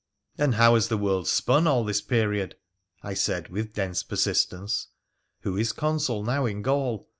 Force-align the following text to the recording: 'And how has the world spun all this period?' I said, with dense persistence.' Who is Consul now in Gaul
'And 0.39 0.55
how 0.55 0.73
has 0.73 0.87
the 0.87 0.97
world 0.97 1.27
spun 1.27 1.67
all 1.67 1.83
this 1.83 2.01
period?' 2.01 2.55
I 3.03 3.13
said, 3.13 3.49
with 3.49 3.73
dense 3.75 4.01
persistence.' 4.01 4.87
Who 5.43 5.57
is 5.57 5.73
Consul 5.73 6.23
now 6.23 6.47
in 6.47 6.63
Gaul 6.63 7.07